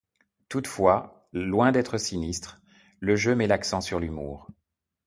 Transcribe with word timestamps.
Toutefois, 0.49 1.27
loin 1.31 1.71
d'être 1.71 1.99
sinistre, 1.99 2.59
le 3.01 3.15
jeu 3.15 3.35
met 3.35 3.45
l'accent 3.45 3.81
sur 3.81 3.99
l'humour. 3.99 4.47